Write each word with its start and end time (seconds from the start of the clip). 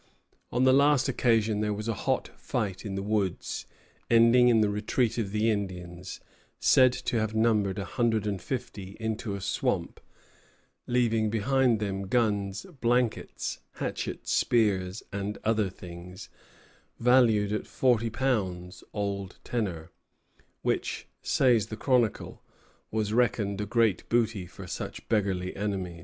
On 0.51 0.63
the 0.63 0.73
last 0.73 1.07
occasion 1.07 1.59
there 1.59 1.75
was 1.75 1.87
a 1.87 1.93
hot 1.93 2.29
fight 2.35 2.87
in 2.87 2.95
the 2.95 3.03
woods, 3.03 3.67
ending 4.09 4.47
in 4.47 4.61
the 4.61 4.69
retreat 4.71 5.19
of 5.19 5.31
the 5.31 5.51
Indians, 5.51 6.19
said 6.59 6.91
to 6.91 7.19
have 7.19 7.35
numbered 7.35 7.77
a 7.77 7.85
hundred 7.85 8.25
and 8.25 8.41
fifty, 8.41 8.97
into 8.99 9.35
a 9.35 9.41
swamp, 9.41 9.99
leaving 10.87 11.29
behind 11.29 11.79
them 11.79 12.07
guns, 12.07 12.65
blankets, 12.81 13.59
hatchets, 13.73 14.31
spears, 14.31 15.03
and 15.13 15.37
other 15.43 15.69
things, 15.69 16.29
valued 16.97 17.53
at 17.53 17.67
forty 17.67 18.09
pounds, 18.09 18.83
old 18.93 19.37
tenor, 19.43 19.91
which, 20.63 21.05
says 21.21 21.67
the 21.67 21.77
chronicle, 21.77 22.41
"was 22.89 23.13
reckoned 23.13 23.61
a 23.61 23.67
great 23.67 24.09
booty 24.09 24.47
for 24.47 24.65
such 24.65 25.07
beggarly 25.09 25.55
enemies." 25.55 25.99